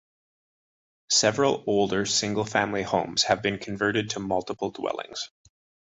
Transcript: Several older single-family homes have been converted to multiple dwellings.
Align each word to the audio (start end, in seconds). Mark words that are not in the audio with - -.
Several 1.11 1.63
older 1.67 2.07
single-family 2.07 2.81
homes 2.81 3.21
have 3.25 3.43
been 3.43 3.59
converted 3.59 4.09
to 4.09 4.19
multiple 4.19 4.71
dwellings. 4.71 5.29